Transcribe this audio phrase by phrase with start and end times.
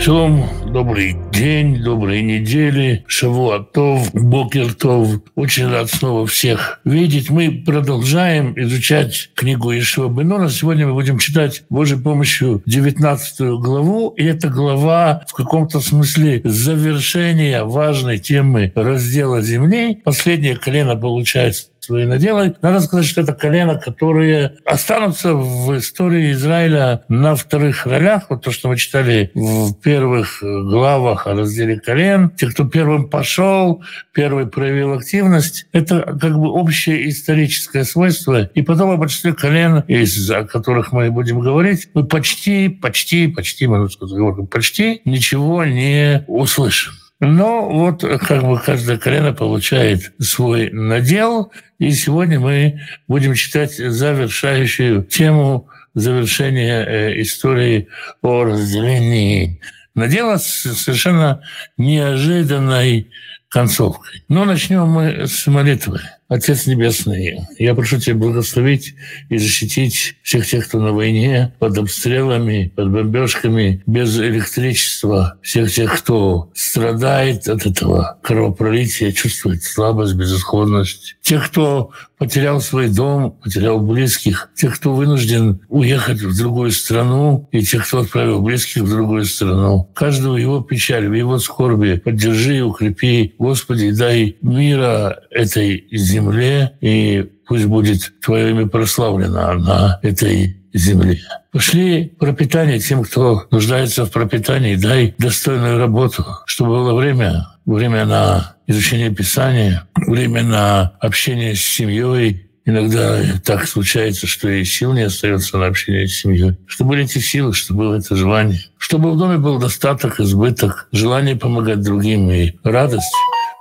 [0.00, 5.20] Шалом, добрый день, доброй недели, Шавуатов, Бокертов.
[5.34, 7.28] Очень рад снова всех видеть.
[7.28, 10.48] Мы продолжаем изучать книгу Ишуа Бенона.
[10.48, 14.14] Сегодня мы будем читать Божьей помощью 19 главу.
[14.16, 20.00] И эта глава в каком-то смысле завершение важной темы раздела земли.
[20.02, 22.54] Последнее колено получается свои наделы.
[22.62, 28.24] Надо сказать, что это колено, которые останутся в истории Израиля на вторых ролях.
[28.28, 32.30] Вот то, что мы читали в первых главах о разделе колен.
[32.30, 38.44] Те, кто первым пошел, первый проявил активность, это как бы общее историческое свойство.
[38.54, 43.66] И потом о большинстве колен, из о которых мы будем говорить, мы почти, почти, почти,
[43.90, 46.92] сказать, почти ничего не услышим.
[47.20, 55.04] Но вот как бы каждое колено получает свой надел, и сегодня мы будем читать завершающую
[55.04, 57.88] тему завершения э, истории
[58.22, 59.60] о разделении
[59.94, 61.42] надела с совершенно
[61.76, 63.10] неожиданной
[63.48, 64.24] концовкой.
[64.28, 66.00] Но начнем мы с молитвы.
[66.30, 68.94] Отец Небесный, я прошу Тебя благословить
[69.30, 75.98] и защитить всех тех, кто на войне, под обстрелами, под бомбежками, без электричества, всех тех,
[75.98, 84.50] кто страдает от этого кровопролития, чувствует слабость, безысходность, тех, кто потерял свой дом, потерял близких,
[84.54, 89.90] тех, кто вынужден уехать в другую страну, и тех, кто отправил близких в другую страну.
[89.94, 93.34] Каждого его печаль, в его скорби поддержи и укрепи.
[93.38, 101.20] Господи, дай мира этой земле земле, и пусть будет Твое имя прославлено на этой земле.
[101.52, 104.76] Пошли пропитание тем, кто нуждается в пропитании.
[104.76, 112.46] Дай достойную работу, чтобы было время, время на изучение Писания, время на общение с семьей,
[112.66, 116.56] Иногда так случается, что и сил не остается на общение с семьей.
[116.66, 118.60] Чтобы были эти силы, чтобы было это желание.
[118.78, 123.10] Чтобы в доме был достаток, избыток, желание помогать другим и радость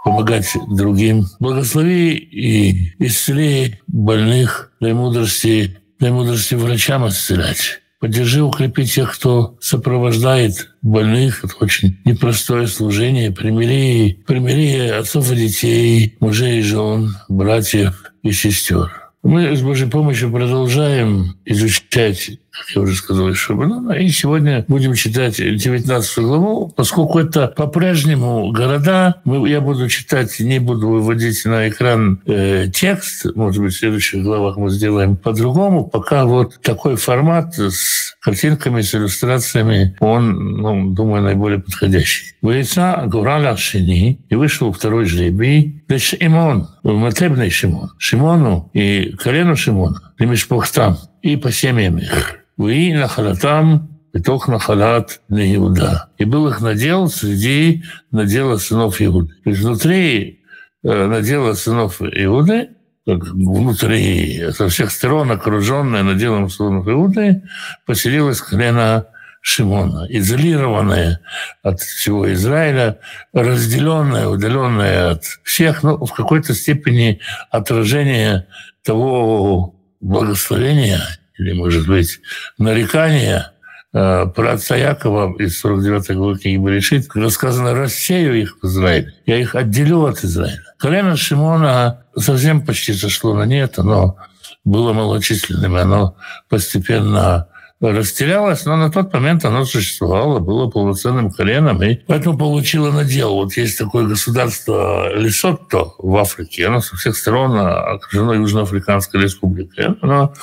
[0.10, 1.26] помогать другим.
[1.40, 7.82] Благослови и исцели больных, дай мудрости, дай мудрости врачам исцелять.
[8.00, 11.44] Поддержи, укрепи тех, кто сопровождает больных.
[11.44, 13.32] Это очень непростое служение.
[13.32, 19.12] Примири, примири отцов и детей, мужей и жен, братьев и сестер.
[19.22, 22.32] Мы с Божьей помощью продолжаем изучать
[22.76, 23.94] я уже сказал, Шабанана.
[23.94, 29.16] И сегодня будем читать 19 главу, поскольку это по-прежнему города.
[29.26, 33.26] Я буду читать, не буду выводить на экран э, текст.
[33.36, 35.88] Может быть, в следующих главах мы сделаем по-другому.
[35.88, 42.34] Пока вот такой формат с картинками, с иллюстрациями, он, ну, думаю, наиболее подходящий.
[42.42, 50.09] Вейца Гураля Шини, и вышел второй жребий, для Шимон, Матребный Шимон, Шимону и колену Шимона,
[50.19, 52.37] Лемешпохтам, и по семьям их.
[52.57, 56.09] Вы нахалатам בתוך נחלת בני Иуда.
[56.19, 57.83] И был их надел среди
[58.13, 59.35] надела сынов Иуды.
[59.43, 60.41] То есть внутри
[60.85, 62.71] э, надела сынов Иуды,
[63.07, 67.43] как внутри, со всех сторон окруженная наделом сынов Иуды,
[67.87, 69.07] поселилась колено
[69.43, 71.21] Шимона, изолированная
[71.63, 73.01] от всего Израиля,
[73.35, 77.21] разделенная, удаленная от всех, но в какой-то степени
[77.51, 78.47] отражение
[78.83, 81.02] того благословения
[81.38, 82.20] или, может быть,
[82.58, 83.54] нарекания
[83.94, 89.14] э, про отца Якова из 49 главы книги Берешит, когда сказано «рассею их в Израиле,
[89.26, 90.64] я их отделю от Израиля».
[90.78, 94.18] Колено Шимона совсем почти сошло на нет, оно
[94.64, 96.16] было малочисленным, оно
[96.50, 97.48] постепенно
[97.82, 103.36] растерялось, но на тот момент оно существовало, было полноценным коленом, и поэтому получило надел.
[103.36, 109.96] Вот есть такое государство Лесотто в Африке, оно со всех сторон окружено Южноафриканской республикой.
[110.02, 110.34] Оно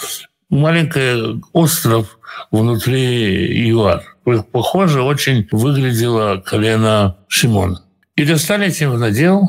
[0.48, 2.18] маленький остров
[2.50, 4.02] внутри ЮАР.
[4.52, 7.82] Похоже, очень выглядело колено Шимона.
[8.16, 9.42] И достали этим в надел,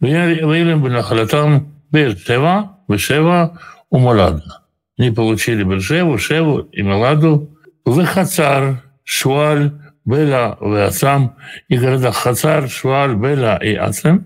[0.00, 4.63] выявили бы нахалатам Бершева, Вешева, Умаладна
[4.97, 9.71] Они получили Бершеву, Шеву и Маладу, Вехацар, Шуаль,
[10.05, 11.35] Бела, Веацам,
[11.67, 14.25] и города Хацар, Шуаль, Бела и Ацем,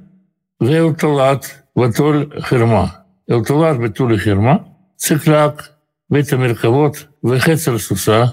[0.60, 3.06] Веуталат, Ватоль, Херма.
[3.28, 4.66] Эуталат, Бетуль, Херма,
[4.98, 5.70] Циклак,
[6.10, 8.24] בית המרכבות וחץ על סוסה,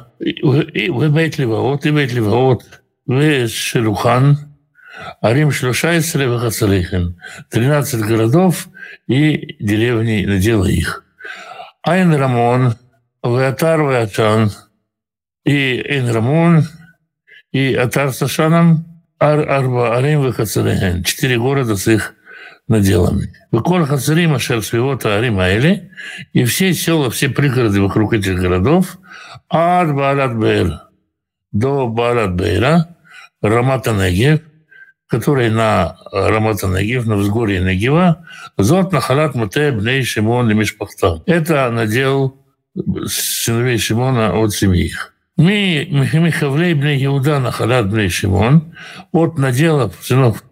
[0.94, 4.32] ובית לבאות, ובית לבאות ושלוחן,
[5.22, 7.02] ערים שלושה עשרה וחצריכן,
[7.54, 8.68] 13 городов
[9.08, 11.02] и деревни надела их.
[11.85, 12.73] Айн Рамон,
[13.23, 14.49] Веатар Веатан,
[15.45, 16.63] и Айн Рамон,
[17.51, 22.15] и Атар Сашаном, Ар Арба Арим Вехацарехен, четыре города с их
[22.67, 23.31] наделами.
[23.51, 25.91] Выколь Хацарим Ашер Свивота Арим Айли,
[26.33, 28.97] и все села, все пригороды вокруг этих городов,
[29.47, 30.81] от Баарат Бейр
[31.51, 32.97] до Баарат Бейра,
[33.43, 34.41] Рамата-Негев,
[35.07, 38.25] который на Рамата-Негев, на взгорье Негева,
[38.57, 41.21] зот на халат муте бней Шимон Мишпахта.
[41.25, 42.37] Это надел
[43.07, 45.13] сыновей Шимона от семьи их.
[45.37, 48.73] Ми Михавлей бней Иуда на халат бней Шимон,
[49.11, 50.43] от наделов сынов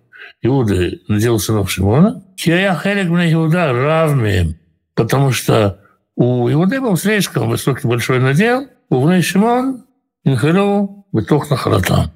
[0.41, 4.57] Иуды, надел сынов Шимона, Кия Хелек бней Иуда равным,
[4.93, 5.79] потому что
[6.15, 9.85] у Иуды был слишком высокий большой надел, у бней Шимон
[10.25, 12.11] Инхару бытох на халатам.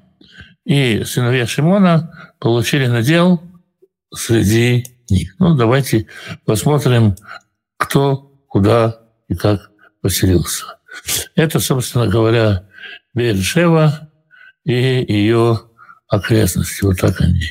[0.68, 3.42] И сыновья Шимона получили надел
[4.14, 5.34] среди них.
[5.38, 6.08] Ну, давайте
[6.44, 7.16] посмотрим,
[7.78, 9.70] кто, куда и как
[10.02, 10.66] поселился.
[11.34, 12.68] Это, собственно говоря,
[13.14, 14.10] Бершева
[14.64, 15.58] и ее
[16.06, 16.84] окрестности.
[16.84, 17.46] Вот так они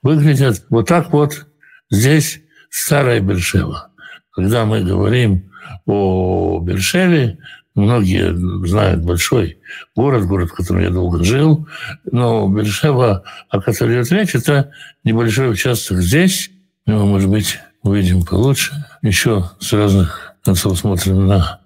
[0.00, 0.64] выглядят.
[0.70, 1.46] Вот так вот
[1.90, 2.40] здесь
[2.70, 3.90] старая Бершева.
[4.30, 5.52] Когда мы говорим
[5.84, 7.36] о Бершеве,
[7.74, 8.32] Многие
[8.66, 9.58] знают большой
[9.96, 11.66] город, город, в котором я долго жил,
[12.10, 14.70] но Бершева, о которой идет речь, это
[15.02, 16.50] небольшой участок здесь.
[16.86, 18.86] Мы, может быть, увидим получше.
[19.02, 21.60] Еще с разных концов смотрим на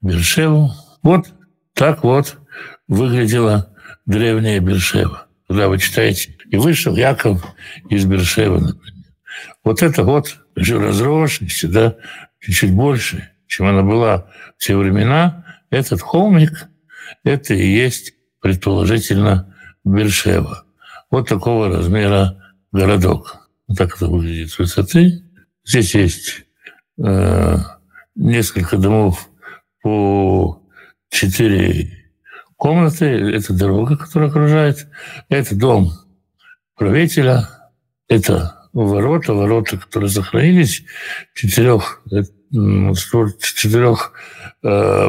[0.00, 0.72] Бершеву.
[1.02, 1.26] Вот
[1.74, 2.36] так вот
[2.88, 3.68] выглядела
[4.04, 5.26] древняя Бершева.
[5.48, 7.44] Когда вы читаете, и вышел Яков
[7.88, 9.04] из Бершева, например.
[9.64, 11.96] Вот это вот еще разросшийся, да,
[12.40, 14.26] чуть-чуть больше, чем она была
[14.58, 15.41] в те времена,
[15.72, 16.68] этот холмик–
[17.24, 20.64] это и есть, предположительно, Бершева.
[21.10, 22.38] Вот такого размера
[22.72, 23.48] городок.
[23.66, 25.24] Вот так это выглядит с высоты.
[25.64, 26.44] Здесь есть
[27.02, 27.56] э,
[28.14, 29.28] несколько домов
[29.82, 30.62] по
[31.08, 32.10] четыре
[32.56, 33.06] комнаты.
[33.06, 34.86] Это дорога, которая окружает.
[35.30, 35.90] Это дом
[36.76, 37.48] правителя.
[38.08, 40.84] Это ворота, ворота, которые сохранились,
[41.34, 42.02] четырех,
[42.52, 44.12] четырех
[44.62, 45.08] э,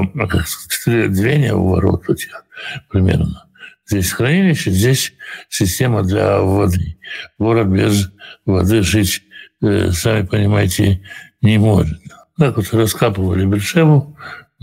[0.69, 2.45] четыре двери у ворот этих
[2.89, 3.45] примерно.
[3.85, 5.13] Здесь хранилище, здесь
[5.49, 6.97] система для воды.
[7.37, 8.11] Город без
[8.45, 9.23] воды жить,
[9.61, 11.01] э, сами понимаете,
[11.41, 11.99] не может.
[12.37, 14.17] Так вот раскапывали Бершеву,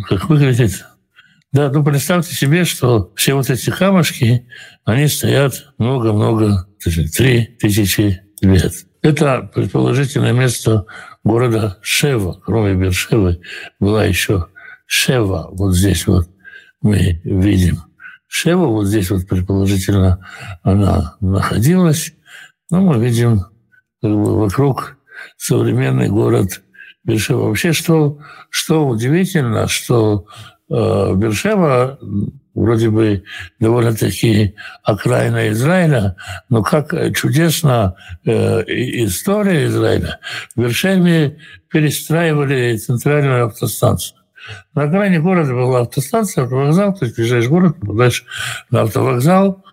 [0.08, 0.84] как выглядит.
[1.52, 4.46] Да, ну представьте себе, что все вот эти камушки,
[4.84, 6.66] они стоят много-много,
[7.16, 8.72] три тысячи лет.
[9.02, 10.86] Это предположительное место
[11.24, 13.40] города Шева, кроме Бершевы,
[13.78, 14.46] была еще
[14.86, 16.28] Шева, вот здесь вот
[16.82, 17.78] мы видим.
[18.26, 20.26] Шева, вот здесь вот предположительно
[20.62, 22.12] она находилась,
[22.70, 23.40] но мы видим
[24.00, 24.96] как бы вокруг
[25.36, 26.62] современный город
[27.04, 27.48] Бершева.
[27.48, 28.18] Вообще, что,
[28.48, 30.26] что удивительно, что
[30.70, 31.98] э, Бершева
[32.54, 33.24] вроде бы
[33.58, 36.16] довольно-таки окраина Израиля,
[36.48, 37.94] но как чудесно
[38.24, 40.18] э, история Израиля.
[40.56, 41.38] В Вершеме
[41.68, 44.18] перестраивали центральную автостанцию.
[44.74, 48.24] На окраине города была автостанция, автовокзал, то есть приезжаешь в город, попадаешь
[48.70, 49.64] на автовокзал,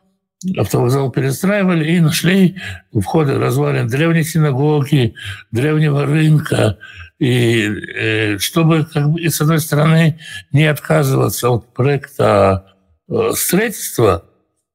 [0.57, 2.57] автовокзал перестраивали и нашли
[2.91, 5.15] у входа развалин древней синагоги,
[5.51, 6.77] древнего рынка,
[7.19, 10.19] и э, чтобы, как бы, и с одной стороны,
[10.51, 12.75] не отказываться от проекта
[13.09, 14.25] э, строительства,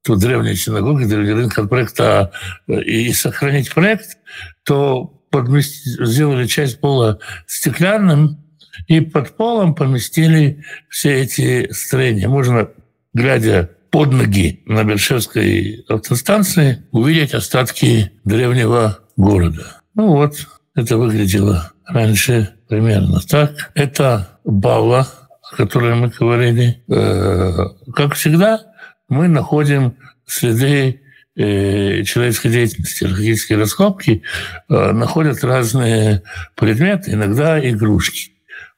[0.05, 2.33] тут древняя синагога, древний рынок, от проекта
[2.67, 4.19] э, и сохранить проект,
[4.65, 8.39] то подмести, сделали часть пола стеклянным,
[8.87, 12.29] и под полом поместили все эти строения.
[12.29, 12.71] Можно,
[13.15, 19.83] глядя под ноги на Бершевской автостанции, увидеть остатки древнего города.
[19.95, 23.71] Ну вот, это выглядело раньше примерно так.
[23.75, 25.07] Это Бала,
[25.51, 26.83] о которой мы говорили.
[26.89, 27.53] Э,
[27.95, 28.63] как всегда,
[29.09, 31.03] мы находим следы
[31.37, 34.23] э, человеческой деятельности, археологические раскопки
[34.69, 36.23] э, находят разные
[36.57, 38.33] предметы, иногда игрушки.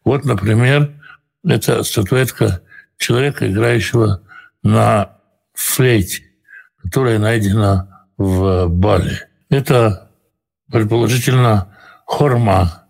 [0.04, 0.92] Вот, например,
[1.46, 2.62] это статуэтка
[2.98, 4.22] человека, играющего
[4.62, 5.18] на
[5.54, 6.22] флейте,
[6.82, 9.20] которая найдена в Бали.
[9.50, 10.10] Это,
[10.70, 11.74] предположительно,
[12.06, 12.84] хорма,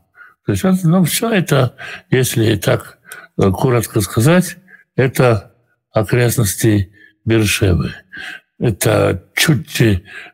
[0.47, 1.75] то есть, ну, все это,
[2.11, 2.99] если так
[3.39, 4.59] э, коротко сказать,
[4.95, 5.55] это
[5.91, 6.93] окрестности
[7.25, 7.95] Бершевы.
[8.59, 9.81] Это чуть,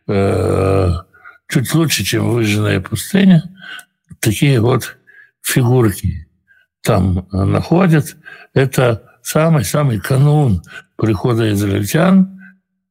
[0.08, 0.90] э,
[1.48, 3.44] чуть лучше, чем выжженная пустыня.
[4.18, 4.96] Такие вот
[5.42, 6.28] фигурки
[6.82, 8.16] там находят.
[8.52, 10.62] Это самый-самый канун
[10.96, 12.40] прихода израильтян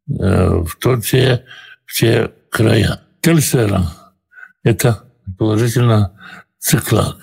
[0.07, 1.43] э, в, тот, те,
[1.85, 3.01] в те края.
[3.19, 3.83] Тельсера–
[4.63, 5.08] это
[5.39, 6.11] положительно
[6.59, 7.17] циклак.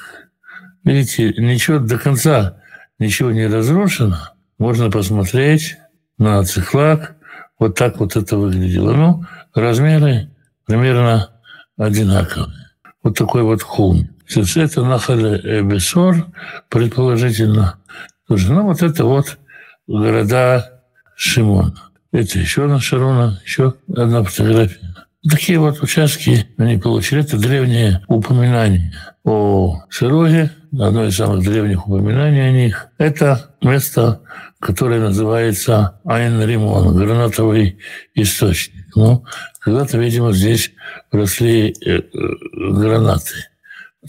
[0.82, 2.56] Видите, ничего до конца,
[2.98, 4.16] ничего не разрушено.
[4.58, 5.76] Можно посмотреть
[6.18, 7.14] на циклак.
[7.58, 8.92] Вот так вот это выглядело.
[8.92, 10.30] Ну, размеры
[10.64, 11.30] примерно
[11.76, 12.70] одинаковые.
[13.02, 14.08] Вот такой вот холм.
[14.34, 16.26] Это Нахале Бесор,
[16.68, 17.78] предположительно.
[18.26, 19.38] Тоже, ну, вот это вот
[19.86, 20.82] города
[21.14, 21.74] Шимона.
[22.12, 24.94] Это еще одна Шарона, еще одна фотография.
[25.30, 27.22] Такие вот участки они получили.
[27.22, 28.92] Это древние упоминания
[29.24, 32.88] о Широге, одно из самых древних упоминаний о них.
[32.98, 34.20] Это место,
[34.60, 37.78] которое называется Айн Римон, гранатовый
[38.14, 38.86] источник.
[38.94, 39.24] Ну,
[39.58, 40.72] когда-то, видимо, здесь
[41.10, 42.02] росли э, э,
[42.52, 43.34] гранаты.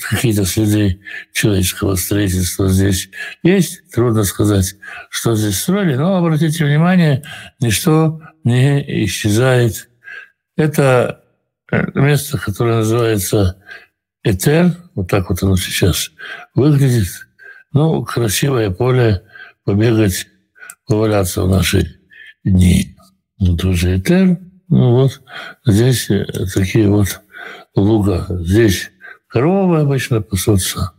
[0.10, 1.00] Какие-то следы
[1.34, 3.10] человеческого строительства здесь
[3.42, 3.82] есть.
[3.92, 4.76] Трудно сказать,
[5.10, 7.24] что здесь строили, но обратите внимание,
[7.60, 9.90] ничто не исчезает.
[10.58, 11.24] Это
[11.72, 13.64] э, место, которое называется
[14.24, 16.12] Этер, вот так вот оно сейчас
[16.56, 17.08] выглядит.
[17.72, 19.24] Ну, красивое поле
[19.64, 20.28] побегать,
[20.88, 22.00] поваляться в наши
[22.44, 22.98] дни.
[23.40, 24.40] Вот уже Этер.
[24.70, 25.22] Ну вот,
[25.66, 27.22] здесь э, такие вот
[27.76, 28.26] луга.
[28.30, 28.90] Здесь
[29.28, 30.94] коровы обычно пасутся,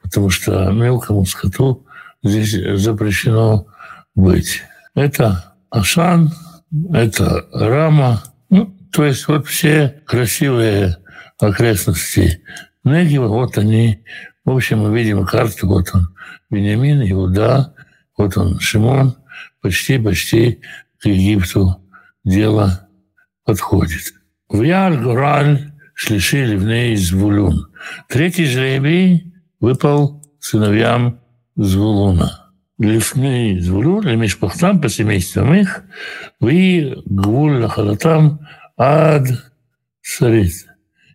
[0.00, 1.86] потому что мелкому скоту
[2.22, 3.66] здесь запрещено
[4.14, 4.62] быть.
[4.94, 6.32] Это Ашан,
[6.92, 8.31] это Рама, ну,
[8.92, 10.98] то есть вот все красивые
[11.38, 12.42] окрестности
[12.84, 14.04] Негева, вот они.
[14.44, 16.14] В общем, мы видим карту, вот он
[16.50, 17.74] Бениамин, Иуда,
[18.16, 19.16] вот он Шимон,
[19.60, 20.60] почти-почти
[20.98, 21.80] к Египту
[22.24, 22.88] дело
[23.44, 24.12] подходит.
[24.48, 27.68] В Яр-Гораль шлиши ливней Звулун.
[28.08, 31.20] Третий жребий выпал сыновьям
[31.56, 32.52] Звулуна.
[32.78, 35.84] Лифней Звулун, Лемишпахтам, по семействам их,
[36.40, 38.40] вы Гвуль Лахалатам
[38.82, 39.28] ад
[40.02, 40.66] Сарит.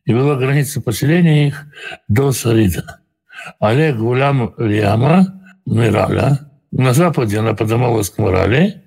[0.06, 1.66] И была граница поселения их
[2.08, 3.02] до Сарита.
[3.60, 8.84] Олег Гулям Лиама, Мираля, на западе она поднималась к Морале,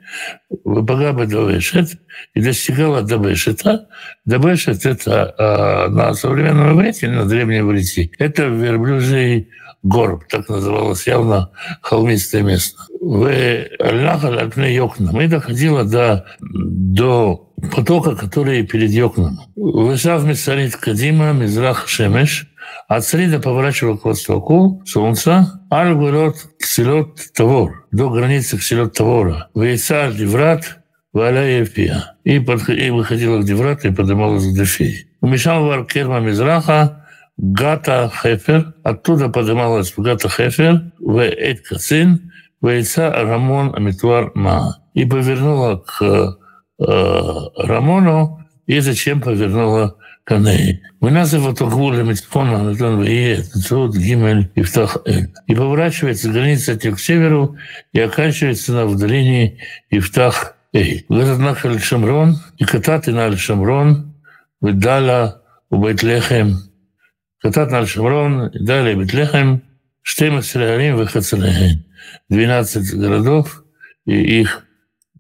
[0.65, 1.91] Багаба Давешет,
[2.35, 3.89] и достигала Давешета.
[4.25, 9.51] Давешет– это э, на современном иврите, на древнем иврите, это верблюжий
[9.83, 11.51] горб, так называлось явно
[11.83, 12.79] холмистое место.
[13.01, 15.19] В Аль-Нахаль Йокна.
[15.23, 19.41] И доходила до, до потока, который перед Йокном.
[19.57, 22.47] Вышав Мисарит Кадима, Мизрах Шемеш,
[22.89, 29.49] от Срида поворачивал к востоку солнца, Аль-Гурот Ксилот Тавор, до границы Ксилот Тавора.
[29.55, 30.79] Вейцар Деврат,
[31.13, 32.17] Валя Ефия.
[32.25, 35.07] И, и выходила к Деврату и поднималась к Дефии.
[35.21, 42.67] Умешал вар Керма Мизраха, Гата Хефер, оттуда поднималась в Гата Хефер, в Эд Кацин, в
[42.67, 44.79] Эйца Рамон Амитвар Ма.
[44.95, 46.39] И повернула к
[46.81, 50.33] Рамону, и зачем повернула к
[52.03, 54.63] Митфона Анатон Вие, Цуд Гимель и
[55.07, 55.31] Эль.
[55.47, 57.57] И поворачивается граница к северу
[57.93, 59.59] и оканчивается на в долине
[59.91, 61.05] Ифтах Эй.
[61.09, 64.15] Говорит Нахаль Шамрон, и кататы на Шамрон,
[64.61, 66.59] Видала, Убайтлехем,
[67.41, 69.63] Катат на Шамрон, далее Бетлехем,
[70.03, 71.85] Штемасрарим, Вахацалехен.
[72.29, 73.65] 12 городов
[74.05, 74.65] и их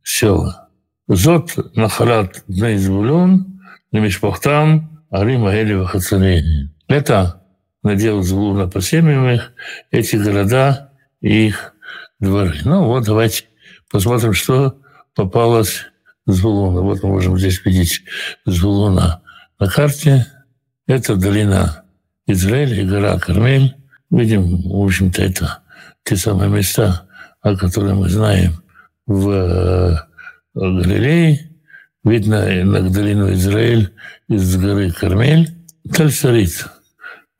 [0.02, 0.69] села.
[1.12, 6.72] Зот Нахалат Бней Звулун, Немишпахтам, Арим Аэли Вахацалехен.
[6.86, 7.42] Это
[7.82, 9.52] надел Звулуна по семьям их,
[9.90, 11.74] эти города и их
[12.20, 12.54] дворы.
[12.64, 13.46] Ну вот, давайте
[13.90, 14.78] посмотрим, что
[15.16, 15.86] попалось
[16.26, 16.82] Звулуна.
[16.82, 18.02] Вот мы можем здесь видеть
[18.46, 19.20] Звулуна
[19.58, 20.28] на карте.
[20.86, 21.82] Это долина
[22.28, 23.74] Израиль и гора Кармель.
[24.12, 25.58] Видим, в общем-то, это
[26.04, 27.08] те самые места,
[27.40, 28.62] о которых мы знаем
[29.06, 30.08] в
[30.54, 31.50] Галилее.
[32.04, 33.92] Видно на долину Израиль
[34.28, 35.50] из горы Кармель.
[35.92, 36.66] Тальсарит.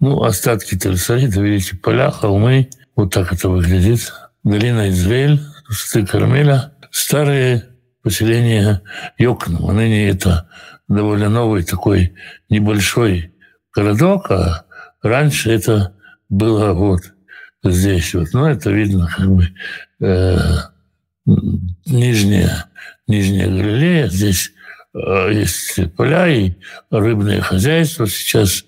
[0.00, 2.70] Ну, остатки Тальсарита, видите, поля, холмы.
[2.96, 4.12] Вот так это выглядит.
[4.42, 5.40] Долина Израиль,
[5.70, 6.72] сты Кармеля.
[6.90, 7.68] Старые
[8.02, 8.82] поселения
[9.18, 9.66] Йокном.
[9.68, 10.48] А ныне это
[10.88, 12.14] довольно новый такой
[12.48, 13.32] небольшой
[13.72, 14.64] городок, а
[15.02, 15.94] Раньше это
[16.28, 17.00] было вот
[17.64, 18.28] здесь вот.
[18.32, 19.48] Но это видно как бы
[20.00, 20.38] э,
[21.86, 22.66] нижняя,
[23.10, 24.08] нижняя Галилея.
[24.08, 24.52] Здесь
[24.94, 26.54] э, есть поля и
[26.90, 28.64] рыбное хозяйство сейчас.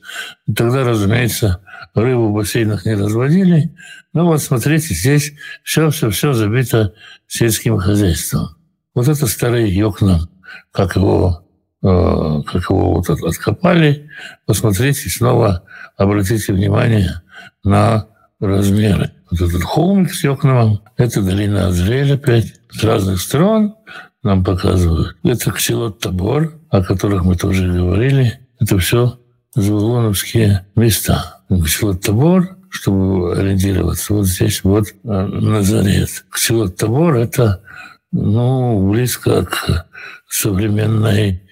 [0.54, 1.60] Тогда, разумеется,
[1.94, 3.74] рыбу в бассейнах не разводили.
[4.12, 5.32] Ну вот смотрите, здесь
[5.62, 6.94] все-все-все забито
[7.26, 8.56] сельским хозяйством.
[8.94, 10.28] Вот это старый Йокнам,
[10.70, 11.46] как его,
[11.82, 14.10] э, как его вот откопали.
[14.44, 15.64] Посмотрите, снова
[15.96, 17.22] обратите внимание
[17.64, 18.08] на
[18.42, 19.12] размеры.
[19.30, 22.54] Вот этот холмик с Йокномом, это долина Азрель опять.
[22.70, 23.76] С разных сторон
[24.22, 25.16] нам показывают.
[25.22, 28.40] Это Ксилот Табор, о которых мы тоже говорили.
[28.60, 29.18] Это все
[29.54, 31.40] завулоновские места.
[31.48, 36.24] Ксилот Табор, чтобы ориентироваться, вот здесь вот э, Назарет.
[36.30, 37.62] Ксилот Табор– это
[38.10, 39.86] ну, близко к
[40.28, 41.42] современной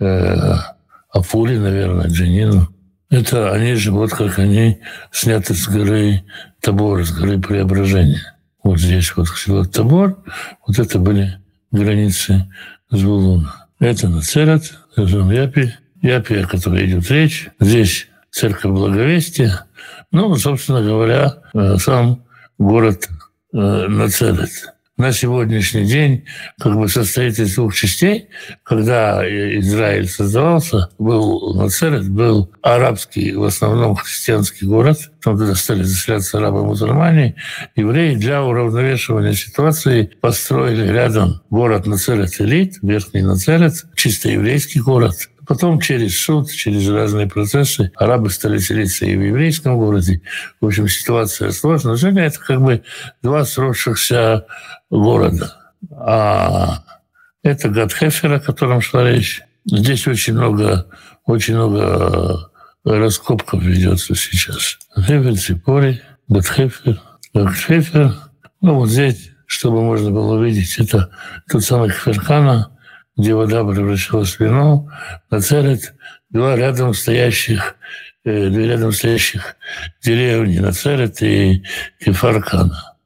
[0.00, 0.54] э,
[1.12, 2.68] Апуле, наверное, Джанину.
[3.10, 4.78] Это они же, вот как они
[5.10, 6.22] сняты с горы
[6.60, 8.36] Табор, с горы Преображения.
[8.62, 10.16] Вот здесь вот село Табор,
[10.66, 11.38] вот это были
[11.72, 12.48] границы
[12.90, 13.66] Звулуна.
[13.80, 17.48] Это Нацерет, Жон Япи, Япи, о которой идет речь.
[17.58, 19.66] Здесь церковь Благовестия.
[20.12, 22.24] Ну, собственно говоря, э, сам
[22.58, 23.08] город
[23.52, 23.56] э,
[23.88, 24.50] Нацерет
[25.00, 26.24] на сегодняшний день
[26.60, 28.28] как бы состоит из двух частей.
[28.62, 29.22] Когда
[29.58, 34.98] Израиль создавался, был Нацерет, был арабский, в основном христианский город.
[35.22, 37.34] Там туда стали заселяться арабы-мусульмане.
[37.76, 45.14] Евреи для уравновешивания ситуации построили рядом город Нацерет-Элит, Верхний Нацерет, чисто еврейский город.
[45.50, 50.22] Потом через суд, через разные процессы арабы стали селиться и в еврейском городе.
[50.60, 51.96] В общем, ситуация сложная.
[52.00, 52.84] Но это как бы
[53.20, 54.46] два сросшихся
[54.90, 55.56] города.
[55.90, 56.84] А
[57.42, 59.42] это Гадхефер, о котором шла речь.
[59.64, 60.86] Здесь очень много,
[61.24, 62.48] очень много
[62.84, 64.78] раскопков ведется сейчас.
[64.96, 67.00] Хефер, Ципори, Гадхефер,
[67.34, 68.14] Гадхефер.
[68.60, 71.10] Ну, вот здесь, чтобы можно было увидеть, это
[71.50, 72.70] тот самый Хферкана,
[73.20, 74.88] где вода превращалась в вино,
[75.30, 75.94] Нацерет,
[76.30, 77.76] два рядом стоящих,
[78.24, 79.56] э, две рядом стоящих
[80.02, 81.62] деревни, Нацерет и
[82.02, 82.96] Кефаркана.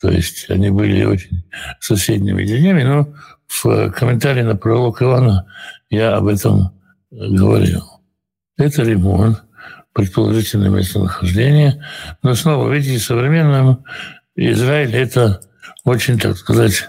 [0.00, 1.44] То есть они были очень
[1.80, 3.14] соседними деревнями, но
[3.46, 5.46] в комментарии на пролог Ивана
[5.90, 6.80] я об этом
[7.10, 7.84] говорил.
[8.56, 9.42] Это ремонт,
[9.92, 11.84] предположительное местонахождение.
[12.22, 13.84] Но снова, видите, современном
[14.34, 15.40] Израиль– это
[15.84, 16.88] очень, так сказать,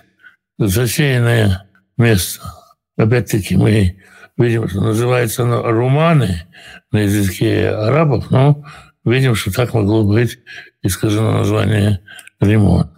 [0.58, 1.68] засеянное
[1.98, 2.42] место.
[2.98, 3.98] Опять-таки мы
[4.38, 6.44] видим, что называется оно руманы
[6.92, 8.64] на языке арабов, но
[9.06, 10.40] видим, что так могло быть
[10.82, 12.02] искажено название
[12.40, 12.90] Римон.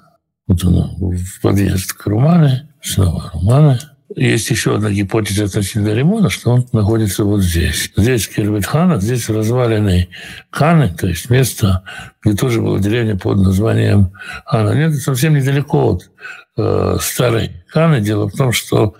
[0.47, 3.79] Вот оно, в подъезд к Руманы, снова Руманы.
[4.15, 7.91] Есть еще одна гипотеза относительно Римона, что он находится вот здесь.
[7.97, 10.09] Здесь Кирбетхана, здесь развалины
[10.51, 11.83] Ханы, то есть место,
[12.23, 14.13] где тоже была деревня под названием
[14.45, 14.73] Хана.
[14.73, 16.11] Нет, совсем недалеко от
[16.57, 18.01] э, старой Каны.
[18.01, 18.95] Дело в том, что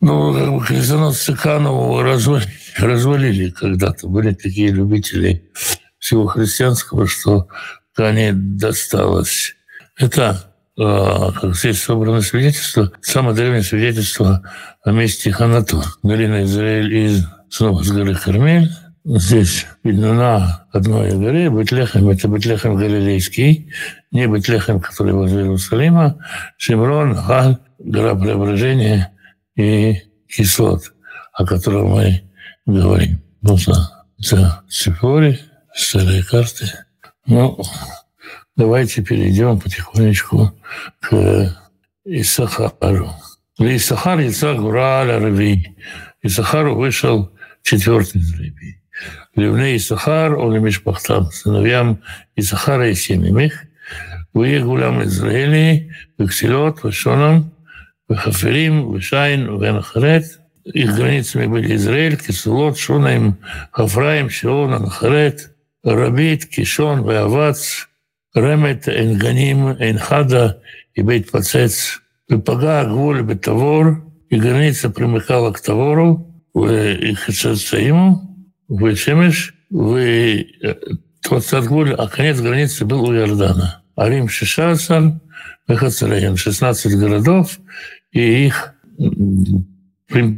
[0.00, 4.08] ну, крестоносцы Канову развалили, развалили когда-то.
[4.08, 5.50] Были такие любители
[5.98, 7.48] всего христианского, что
[7.94, 9.54] Кане досталось.
[9.98, 14.42] Это э, как здесь собрано свидетельство, самое древнее свидетельство
[14.84, 15.82] о месте Ханату.
[16.02, 18.70] Долина Израиль из снова с горы Кармель,
[19.08, 23.72] Здесь на одной горе Бетлехем, это Бетлехем Галилейский,
[24.10, 26.18] не Бетлехем, который возле Иерусалима,
[26.56, 29.12] Шимрон, Галь, гора преображения
[29.54, 30.92] и кислот,
[31.32, 32.22] о котором мы
[32.66, 33.22] говорим.
[33.42, 35.38] Нужно за цифори,
[35.72, 36.66] старые карты.
[37.26, 37.62] Ну,
[38.56, 40.50] давайте перейдем потихонечку
[40.98, 41.56] к
[42.04, 43.12] Исахару.
[43.56, 45.76] Исахар Исах Гураля Рави.
[46.22, 47.30] Исахару вышел
[47.62, 48.80] четвертый из Рави.
[49.37, 51.93] לבני יששכר או למשפחתם, סנביהם
[52.37, 53.53] יששכר הישים ממך,
[54.35, 55.87] ויהיה גולם עזראלי,
[56.19, 57.41] וכסילות, ושונם,
[58.09, 60.23] וחפרים, ושין, ובן החרט.
[60.65, 63.37] Их границами были Израиль, Кисулот, Шунаим,
[63.71, 67.87] Хафраим, Шион, Анахарет, Рабит, Кишон, Веавац,
[68.35, 70.61] Ремет, Энганим, Энхада
[70.93, 71.99] и Бейт Пацец.
[72.29, 78.34] Выпага Гвуль Бетавор, и граница примыкала к Тавору, и Хацацаиму,
[78.68, 80.48] вы Шемеш, вы
[81.22, 83.82] Твацадгуль, а конец границы был у Иордана.
[83.96, 85.20] А Рим Шишасан,
[85.68, 87.58] Мехацараен, 16 городов
[88.12, 88.74] и их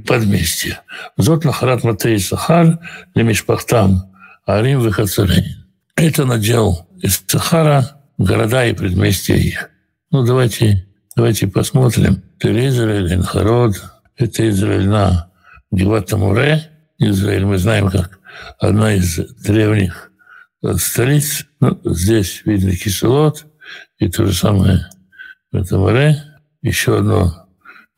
[0.07, 0.81] подместье.
[1.17, 2.79] Зот Нахарат Матей Сахар,
[3.14, 4.14] Лемишпахтам,
[4.47, 5.67] а Рим Вехацараен.
[5.97, 9.71] Это надел из Сахара города и предместья их.
[10.11, 10.87] Ну, давайте,
[11.17, 12.23] давайте посмотрим.
[12.38, 13.75] Это Израиль, Инхарод,
[14.17, 15.31] это Израиль на
[15.71, 18.18] Геватамуре, Израиль мы знаем как
[18.59, 20.11] одна из древних
[20.77, 21.46] столиц.
[21.61, 23.46] Ну, здесь видно кислот,
[23.98, 24.87] и то же самое
[25.53, 26.22] море.
[26.62, 27.48] Еще одно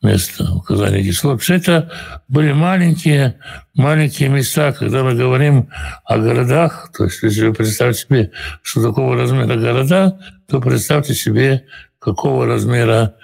[0.03, 1.41] место указания кислот.
[1.41, 1.91] Все это
[2.27, 3.39] были маленькие,
[3.73, 5.69] маленькие места, когда мы говорим
[6.05, 6.91] о городах.
[6.95, 11.65] То есть, если вы представьте себе, что такого размера города, то представьте себе,
[11.99, 13.15] какого размера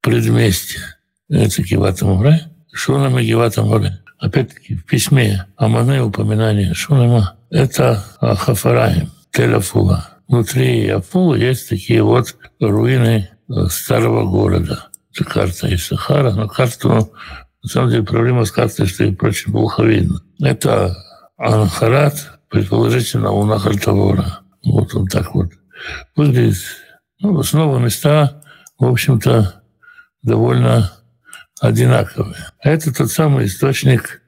[0.00, 0.80] предместье.
[1.28, 2.40] Это Кивата-Муре,
[2.72, 10.04] Шуна и Кивата-Муре опять-таки, в письме Аманы упоминание Шунема, это Хафараим, Тель-Афула.
[10.28, 14.88] Внутри Афула есть такие вот руины э, старого города.
[15.12, 17.12] Это карта из Сахара, но карту, ну,
[17.64, 20.22] на самом деле, проблема с картой, что и прочим плохо видно.
[20.40, 20.96] Это
[21.36, 24.40] Анхарат, предположительно, у Нахальтавора.
[24.64, 25.48] Вот он так вот
[26.14, 26.58] выглядит.
[27.18, 28.42] Ну, снова места,
[28.78, 29.62] в общем-то,
[30.22, 30.92] довольно
[31.62, 32.34] одинаковые.
[32.60, 34.20] Это тот самый источник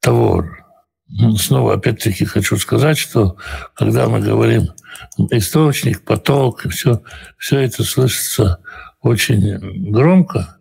[0.00, 0.64] Тавор.
[1.08, 3.36] Ну, снова, опять-таки, хочу сказать, что
[3.74, 4.70] когда мы говорим
[5.30, 7.02] источник, поток, все,
[7.38, 8.60] все это слышится
[9.00, 10.58] очень громко,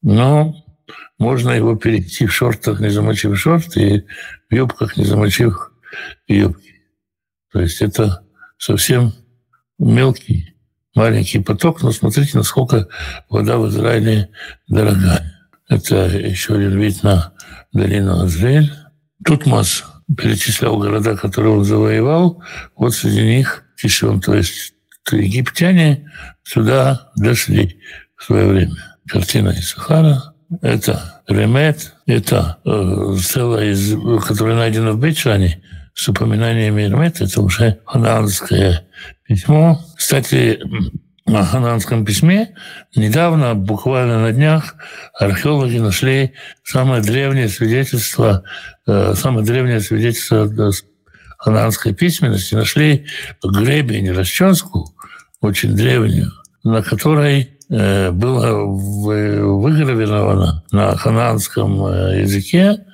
[0.00, 0.54] но
[1.18, 4.06] можно его перейти в шортах, не замочив шорты, и
[4.50, 5.72] в юбках, не замочив
[6.28, 6.74] юбки.
[7.52, 8.24] То есть это
[8.58, 9.12] совсем
[9.78, 10.54] мелкий,
[10.94, 12.88] маленький поток, но смотрите, насколько
[13.28, 14.30] вода в Израиле
[14.68, 15.37] дорогая.
[15.68, 17.32] Это еще один вид на
[17.72, 18.72] долину Азраиль.
[19.24, 19.84] Тутмос
[20.16, 22.42] перечислял города, которые он завоевал.
[22.76, 24.74] Вот среди них Кишон, то есть
[25.10, 26.10] египтяне
[26.42, 27.80] сюда дошли
[28.16, 28.76] в свое время.
[29.06, 33.94] Картина из Сахара— это Ремет, это э, целая из,
[34.26, 35.62] которая найдена в Бетшане,
[35.94, 38.86] с упоминаниями Ремет, это уже ханаанское
[39.26, 39.80] письмо.
[39.96, 40.60] Кстати,
[41.28, 42.54] на хананском письме
[42.96, 44.76] недавно, буквально на днях,
[45.18, 46.32] археологи нашли
[46.64, 48.42] самое древнее свидетельство,
[48.86, 50.50] э, самое древнее свидетельство
[51.38, 52.54] хананской письменности.
[52.54, 53.06] Нашли
[53.44, 54.94] гребень расческу,
[55.40, 56.32] очень древнюю,
[56.64, 62.24] на которой э, было выгравировано на хананском э,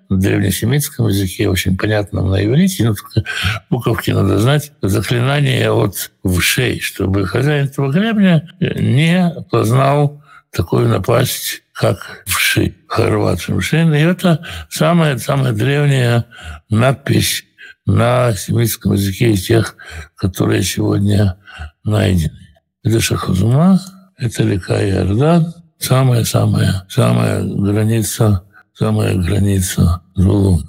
[0.09, 3.25] языке древнесемитском языке, очень понятном на иврите, но только
[3.71, 12.23] буковки надо знать, заклинание от вшей, чтобы хозяин этого гребня не познал такую напасть, как
[12.27, 13.93] вши, хорват шимшин.
[13.95, 16.27] И это самая, самая древняя
[16.71, 17.45] надпись
[17.87, 19.77] на семитском языке из тех,
[20.17, 21.37] которые сегодня
[21.85, 22.39] найдены.
[22.83, 23.81] Это Шахазума,
[24.17, 30.60] это река Иордан, самая-самая, самая граница самая граница Зулу.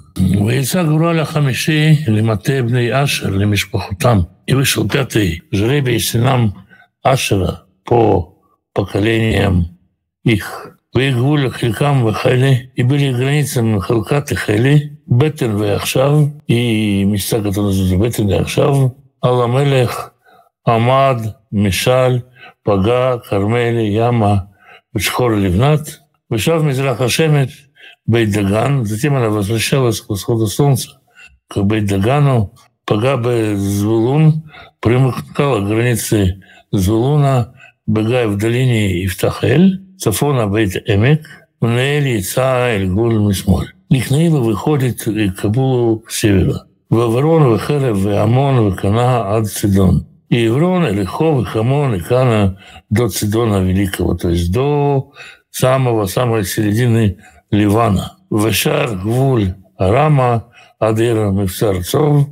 [0.47, 4.21] ויצא גורל החמישי למטה בני אשר למשפחותם.
[4.51, 6.67] И вышел пятый жребий сынам
[7.05, 8.35] Ашера по
[8.75, 9.67] поколениям
[10.25, 10.67] их.
[10.95, 18.33] ויגבו לחלקם וחיילי, и были границами חלקת החיילי, בטן ועכשיו, היא מסתג אותו לזה בטן
[18.33, 18.89] ועכשיו,
[19.23, 20.09] על המלך
[20.69, 21.17] עמד
[21.53, 22.19] משל,
[22.63, 24.37] פגע כרמל ימה
[24.95, 25.97] ושחור לבנת,
[26.33, 27.64] ושב מזרח השמש
[28.06, 31.00] Бейдаган, затем она возвращалась к восходу солнца
[31.48, 32.54] к Бейдагану,
[32.86, 34.44] пока бы Звулун
[34.80, 36.42] примыкала к границе
[36.72, 37.54] Звулуна,
[37.88, 41.26] бегая в долине Ифтахель, Сафона Бейт Эмек,
[41.62, 43.74] Мнеэль Ица Эль Гуль Мисмоль.
[43.90, 46.56] Лихнаила выходит к Кабулу к северу.
[46.90, 50.08] Ваврон, Вехерев, Веамон, Векана, Ад Цидон.
[50.30, 55.12] И Еврон, и Лихов, и Хамон, и Кана до Цидона Великого, то есть до
[55.52, 57.20] самого, самой середины
[57.52, 58.18] Ливана.
[58.30, 60.46] Вышар гуль Рама
[60.80, 62.28] Адира и Сарцов,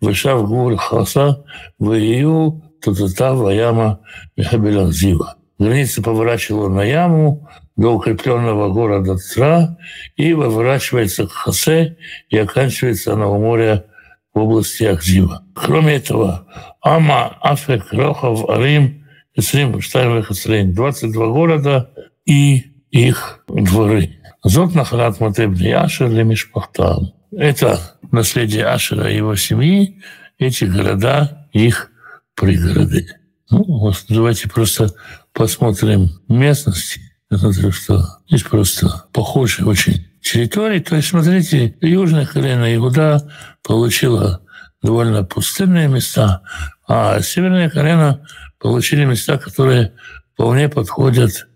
[0.00, 1.44] Вышав гуль Хаса,
[1.78, 4.00] Вию Татата Ваяма
[4.36, 5.36] Михабелян Зива.
[5.58, 9.78] Граница поворачивала на яму до укрепленного города Тра
[10.16, 11.96] и выворачивается к Хасе
[12.28, 13.86] и оканчивается на у моря
[14.34, 15.44] в области Ахзива.
[15.54, 16.46] Кроме этого,
[16.82, 21.90] Ама, Афек, Рохов, Арим, Исрим, Штайнвех, Исрим, 22 города
[22.26, 24.15] и их дворы.
[24.48, 27.12] Зот нахрат матебни Ашер для Мишпахтам.
[27.32, 27.80] Это
[28.12, 30.00] наследие Ашера и его семьи,
[30.38, 31.90] эти города, их
[32.36, 33.08] пригороды.
[33.50, 34.94] Ну, вот давайте просто
[35.32, 37.00] посмотрим местности.
[37.28, 40.78] Я смотрю, что здесь просто похожие очень территории.
[40.78, 43.28] То есть, смотрите, Южная колено Иуда
[43.64, 44.42] получила
[44.80, 46.42] довольно пустынные места,
[46.86, 48.24] а Северная колено
[48.60, 49.94] получили места, которые
[50.34, 51.48] вполне подходят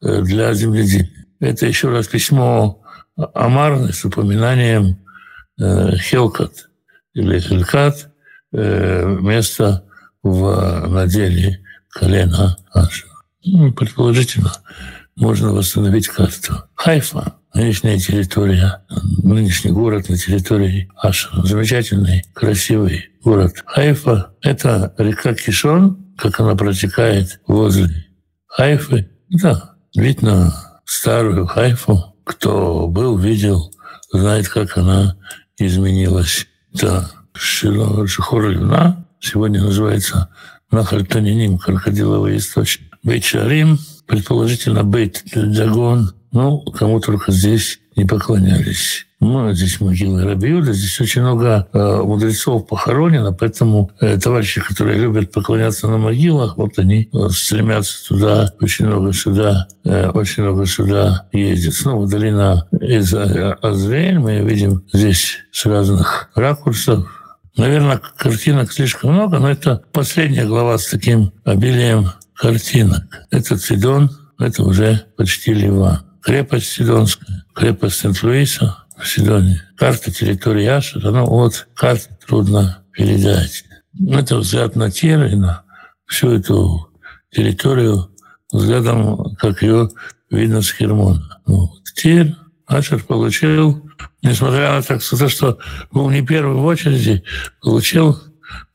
[0.00, 1.15] э, для земледелия.
[1.40, 2.82] Это еще раз письмо
[3.34, 4.98] Амарны с упоминанием
[5.60, 6.68] э, Хелкат
[7.14, 8.10] или Хелкат,
[8.52, 9.84] э, место
[10.22, 13.06] в наделе колена Аша.
[13.44, 14.52] Ну, предположительно,
[15.14, 16.64] можно восстановить карту.
[16.74, 18.82] Хайфа, нынешняя территория,
[19.22, 21.30] нынешний город на территории Аша.
[21.44, 23.62] Замечательный, красивый город.
[23.66, 27.88] Хайфа— это река Кишон, как она протекает возле
[28.46, 29.08] Хайфы.
[29.30, 30.52] Да, видно
[30.86, 33.74] старую Хайфу, кто был, видел,
[34.10, 35.16] знает, как она
[35.58, 36.46] изменилась.
[36.72, 40.30] Это Шихор Львна, сегодня называется
[40.70, 42.96] Нахаль Таниним, крокодиловый источник.
[43.02, 49.05] Бейт Шарим, предположительно Бейт Дагон, ну, кому только здесь не поклонялись.
[49.18, 55.32] Ну, здесь могила Рабиуда, здесь очень много э, мудрецов похоронено, поэтому э, товарищи, которые любят
[55.32, 61.28] поклоняться на могилах, вот они э, стремятся туда, очень много сюда, э, очень много сюда
[61.32, 61.72] ездят.
[61.74, 67.06] Снова долина из Азраиль, мы видим здесь с разных ракурсов.
[67.56, 73.04] Наверное, картинок слишком много, но это последняя глава с таким обилием картинок.
[73.30, 76.00] Это Цидон, это уже почти Ливан.
[76.20, 79.62] Крепость Сидонская, крепость Сент-Луиса, Сидоне.
[79.76, 83.64] Карта территории Ашера, ну вот, карты трудно передать.
[84.10, 85.64] Это взгляд на тело и на
[86.06, 86.88] всю эту
[87.30, 88.10] территорию
[88.52, 89.90] взглядом, как ее
[90.30, 91.40] видно с Хермона.
[91.46, 92.34] Ну, теперь
[92.66, 93.88] Ашер получил,
[94.22, 95.58] несмотря на так, то, что
[95.92, 97.22] был не первый в очереди,
[97.62, 98.18] получил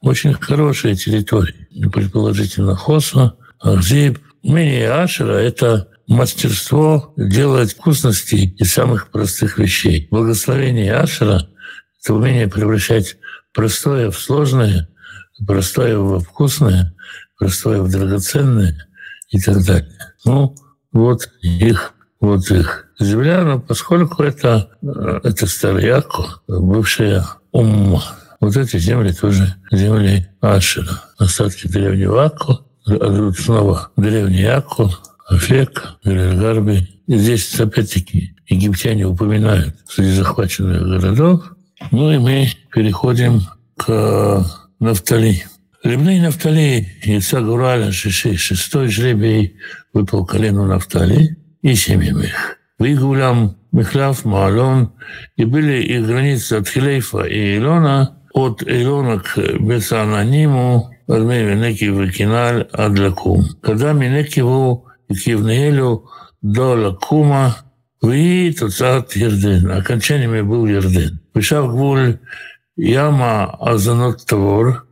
[0.02, 1.68] очень хорошие территории.
[1.92, 4.20] Предположительно, Хосна, Ахзиб.
[4.44, 10.08] Умение Ашера— это мастерство делать вкусности из самых простых вещей.
[10.12, 11.47] Благословение Ашера—
[12.04, 13.17] это умение превращать
[13.54, 14.89] простое в сложное,
[15.47, 16.93] простое в вкусное,
[17.39, 18.88] простое в драгоценное
[19.30, 19.97] и так далее.
[20.26, 20.54] Ну,
[20.91, 28.04] вот их, вот их земля, но поскольку это, это Старьяко, бывшая Умма,
[28.41, 31.04] вот эти земли тоже земли Ашера.
[31.17, 34.91] Остатки древнего Акку, а снова древний Акку,
[35.32, 36.88] Афек, Гарби.
[37.08, 41.44] Здесь, опять-таки, египтяне упоминают среди захваченных городов.
[41.91, 43.41] Ну и мы переходим
[43.78, 44.46] к
[44.80, 45.46] Нафтали.
[45.84, 49.56] Ремны Нафтали, Яца Гураля, Шиши, шестой жребий
[49.94, 52.58] выпал колену Нафтали и семьям их.
[52.78, 54.91] Вигулям, Михляв, Маалон,
[55.38, 62.12] и были их границы от Хилейфа и Илона, от Илона к Бесананиму, от Мевенеки в
[62.12, 63.46] Киналь, Адлакум.
[63.62, 64.88] Когда Минекиву
[65.19, 66.10] Евнеэлю
[66.41, 67.58] Доля Кума
[68.02, 69.71] Ви Тацат Ерден.
[69.71, 71.19] Окончаниями был Ерден.
[71.34, 72.19] Вишав Гвуль
[72.76, 74.86] Яма Азанот Тавор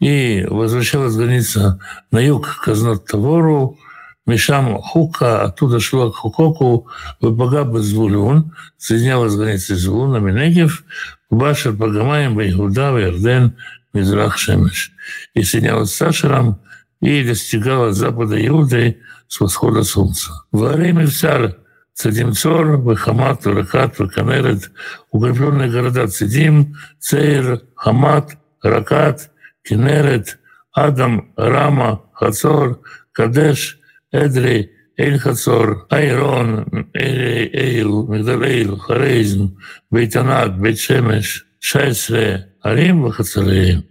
[0.00, 1.78] и возвращалась граница
[2.10, 3.78] на юг к Азнот Тавору,
[4.26, 6.88] Мишам Хука, оттуда шло к Хукоку,
[7.20, 10.84] Бабагаба Звулюн, соединялась границей Звулуна, Минегев,
[11.30, 13.56] Башар Багамаем, Байхуда, Верден,
[13.92, 14.92] Мизрах Шемеш.
[15.34, 16.60] И соединялась с Сашером
[17.00, 19.00] и достигала запада Иуды,
[19.30, 20.32] с восхода солнца.
[20.50, 21.54] Во время царь
[21.94, 24.70] Цадимцор, Бахамат, Ракат, Ваканерет,
[25.12, 29.30] укрепленные города Цидим, Цейр, Хамат, Ракат,
[29.62, 30.38] Кинерет,
[30.72, 32.80] Адам, Рама, Хацор,
[33.12, 33.78] Кадеш,
[34.10, 39.58] Эдри, Эль-Хацор, Айрон, Эйл, Мигдалейл, Харейзм,
[39.90, 43.84] Бейтанат, Бейтшемеш, Шайсре, Арим, Вахацареем.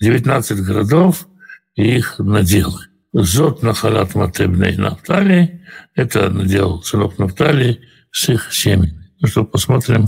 [0.00, 1.26] 19 городов
[1.74, 2.87] и их наделы.
[3.20, 5.60] Зот на халат Матебней Нафтали–
[5.96, 7.80] это надел сынок Нафтали
[8.12, 9.10] с их семьями.
[9.20, 10.06] Ну что, посмотрим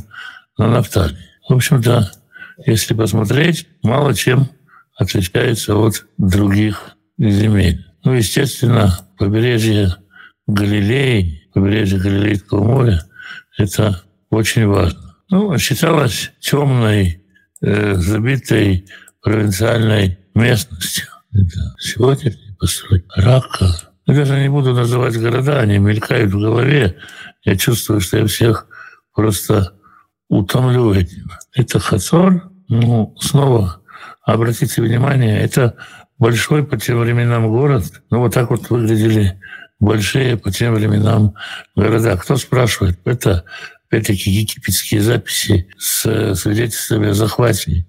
[0.56, 1.16] на Нафтали.
[1.48, 2.12] В общем-то,
[2.66, 4.48] если посмотреть, мало чем
[4.96, 7.84] отличается от других земель.
[8.04, 9.96] Ну, естественно, побережье
[10.46, 13.04] Галилеи, побережье Галилейского моря–
[13.58, 15.16] это очень важно.
[15.30, 17.24] Ну, считалось темной,
[17.60, 18.86] э, забитой
[19.20, 21.06] провинциальной местностью.
[21.32, 23.66] Это сегодняшний построй Рака.
[24.06, 26.96] Я даже не буду называть города, они мелькают в голове.
[27.42, 28.66] Я чувствую, что я всех
[29.14, 29.72] просто
[30.28, 31.30] утомлю этим.
[31.54, 33.80] Это Хацор, ну, снова
[34.24, 35.76] обратите внимание, это
[36.18, 37.84] большой по тем временам город.
[38.10, 39.40] Ну, вот так вот выглядели
[39.80, 41.34] большие по тем временам
[41.74, 42.16] города.
[42.16, 42.98] Кто спрашивает?
[43.04, 43.44] Это,
[43.88, 47.86] опять-таки, египетские записи с свидетельствами о захвате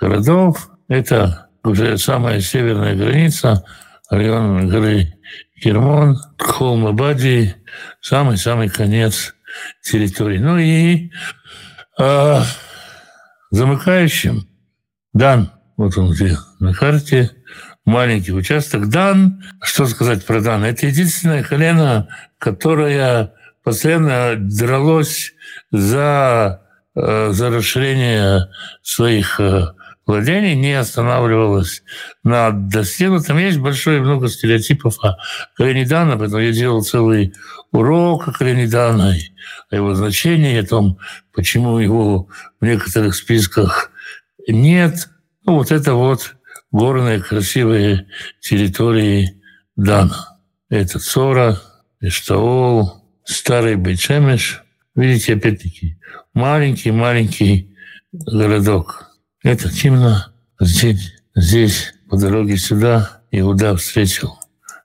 [0.00, 0.70] городов.
[0.88, 3.64] Это уже самая северная граница,
[4.10, 5.14] район горы
[5.60, 7.54] Кермон, холм Абади,
[8.00, 9.34] самый-самый конец
[9.82, 10.38] территории.
[10.38, 11.10] Ну и
[11.98, 12.40] э,
[13.50, 14.48] замыкающим
[15.12, 17.30] Дан, вот он где на карте,
[17.84, 18.88] маленький участок.
[18.88, 20.64] Дан, что сказать про Дан?
[20.64, 23.32] Это единственное колено, которое
[23.64, 25.32] постоянно дралось
[25.70, 26.62] за,
[26.94, 28.48] э, за расширение
[28.82, 29.68] своих э,
[30.06, 31.82] владений, не останавливалось
[32.22, 33.38] на достигнутом.
[33.38, 35.16] Есть большое много стереотипов о
[35.56, 37.34] колене Дана, поэтому я делал целый
[37.72, 39.14] урок о колене Дана,
[39.70, 40.98] о его значении, о том,
[41.34, 42.28] почему его
[42.60, 43.90] в некоторых списках
[44.48, 45.08] нет.
[45.44, 46.36] Ну, вот это вот
[46.70, 48.06] горные красивые
[48.40, 49.40] территории
[49.76, 50.38] Дана.
[50.68, 51.60] Это Цора,
[52.00, 54.62] Эштаол, Старый Бейчемеш.
[54.94, 55.98] Видите, опять-таки,
[56.32, 57.76] маленький-маленький
[58.12, 59.15] городок.
[59.46, 64.36] Это именно здесь, здесь, по дороге сюда, Иуда встретил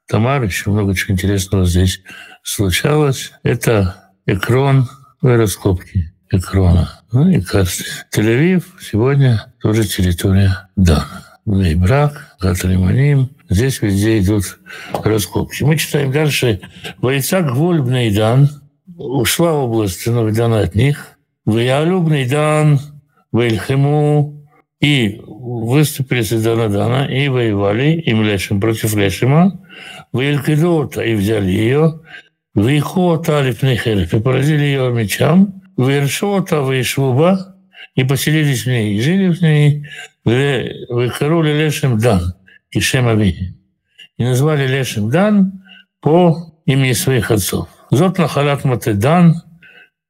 [0.07, 0.43] Тамар.
[0.43, 2.03] Еще много чего интересного здесь
[2.43, 3.31] случалось.
[3.41, 4.87] Это Экрон
[5.19, 7.01] в раскопке Экрона.
[7.11, 11.39] Ну и кажется, Тель-Авив сегодня тоже территория Дана.
[11.43, 13.31] Брак, Гаталиманим.
[13.49, 14.59] Здесь везде идут
[14.93, 15.63] раскопки.
[15.63, 16.61] Мы читаем дальше.
[16.99, 18.47] Войцак Вольбный Дан.
[18.95, 21.17] Ушла область Новидана от них.
[21.45, 22.79] Ваялюбный Дан,
[23.31, 24.37] Вельхему
[24.81, 29.63] и выступили с Дана и воевали им Лешим против Лешима,
[30.11, 32.01] в Елькидота, и взяли ее,
[32.55, 37.55] в Ихота, Алифнехерев, и поразили ее мечам, в Иршота, в Ишвуба,
[37.95, 39.85] и поселились в ней, и жили в ней,
[40.25, 42.33] в Икарули Лешим Дан,
[42.71, 43.55] и Шемави.
[44.17, 45.63] И назвали Лешим Дан
[46.01, 47.69] по имени своих отцов.
[47.91, 49.43] Зот нахалат матедан,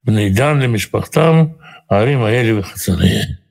[0.02, 1.58] бнейдан лемишпахтам,
[1.88, 3.41] арим аэли вихацанея.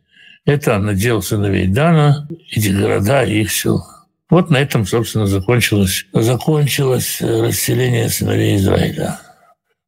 [0.45, 3.85] Это она делала сыновей Дана, эти города и их села.
[4.29, 9.19] Вот на этом, собственно, закончилось, закончилось э, расселение сыновей Израиля.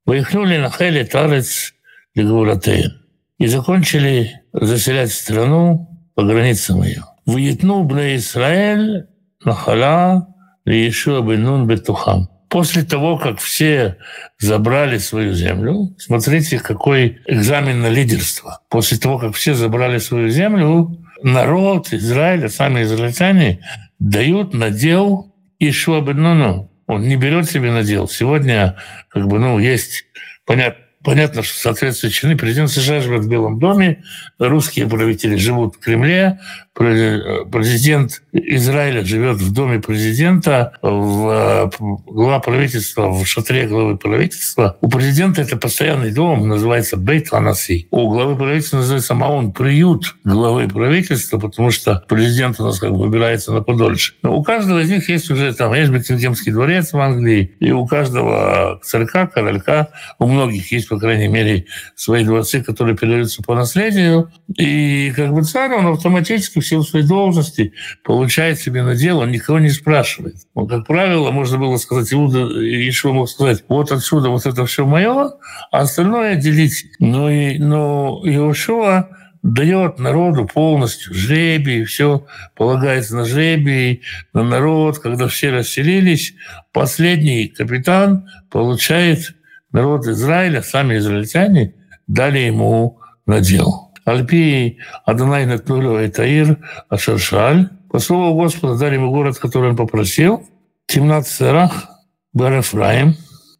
[0.05, 1.73] Выехнули на Хеле, Тарец,
[2.13, 2.91] Легуратея.
[3.39, 7.03] И закончили заселять страну по границам ее.
[7.25, 9.07] Выетну бне Израиль,
[9.43, 10.27] на Хала
[10.65, 12.29] Лиешуа бен Нун бетухам.
[12.53, 13.97] После того, как все
[14.37, 18.59] забрали свою землю, смотрите, какой экзамен на лидерство.
[18.69, 26.69] После того, как все забрали свою землю, народ Израиля, сами израильтяне, дают надел Ишуа Бенуну.
[26.85, 28.07] Он не берет себе надел.
[28.07, 28.75] Сегодня,
[29.09, 30.05] как бы, ну, есть,
[30.45, 34.03] понятно, Понятно, что соответствующие президент США живет в Белом доме,
[34.39, 36.39] русские правители живут в Кремле,
[36.73, 41.71] президент Израиля живет в доме президента, в,
[42.07, 44.77] глава правительства в шатре главы правительства.
[44.81, 47.87] У президента это постоянный дом, называется Бейт Ханаси.
[47.91, 52.97] У главы правительства называется Маун приют главы правительства, потому что президент у нас как бы
[52.97, 54.15] выбирается на подольше.
[54.23, 57.85] Но у каждого из них есть уже там, есть Бекингемский дворец в Англии, и у
[57.85, 64.31] каждого царька, королька, у многих есть, по крайней мере, свои дворцы, которые передаются по наследию.
[64.55, 69.31] И как бы царь, он автоматически в силу своей должности получает себе на дело, он
[69.31, 70.35] никого не спрашивает.
[70.53, 74.85] Он, как правило, можно было сказать, Иуда еще мог сказать, вот отсюда вот это все
[74.85, 75.31] мое,
[75.71, 76.85] а остальное делить.
[76.99, 79.09] Но, и, но Иошуа
[79.41, 82.25] дает народу полностью жребий, все
[82.55, 84.99] полагается на жребий, на народ.
[84.99, 86.35] Когда все расселились,
[86.71, 89.33] последний капитан получает
[89.73, 91.75] народ Израиля, сами израильтяне
[92.07, 93.91] дали ему надел.
[94.05, 96.57] Альпи Адонай Натнулю Этаир
[96.89, 97.69] Ашаршаль.
[97.89, 100.47] По слову Господа дали ему город, который он попросил.
[100.87, 101.89] Тимнат Серах,
[102.33, 103.15] Бар Ефраим.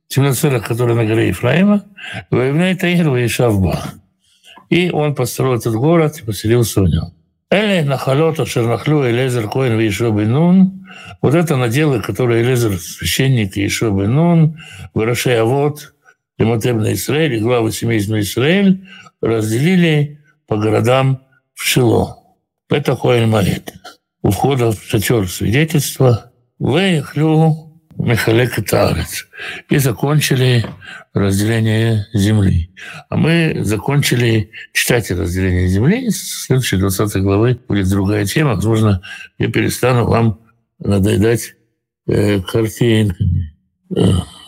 [0.08, 1.84] Тимнат Серах, который на горе Ефраима.
[2.30, 3.80] Воевна Этаир Ваишавба.
[4.70, 7.14] И он построил этот город и поселился в нем.
[7.50, 10.88] Эли нахалота шернахлю Элезер Коин Вишо Бенун.
[11.22, 14.58] Вот это наделы, которые Элезер, священник Ишо Бенун,
[14.96, 15.93] Вырашей Авод,
[16.38, 18.88] Лемотебна Израиль, главы семейства Израиль,
[19.22, 22.18] разделили по городам в Шило.
[22.70, 23.74] Это Хоэль Марит.
[24.22, 29.28] У входа в шатер свидетельства выехлю Михалек Тарец.
[29.70, 30.66] И закончили
[31.14, 32.74] разделение земли.
[33.10, 36.10] А мы закончили читать разделение земли.
[36.10, 38.56] С следующей 20 главы будет другая тема.
[38.56, 39.02] Возможно,
[39.38, 40.40] я перестану вам
[40.80, 41.56] надоедать
[42.08, 43.33] э, картинками.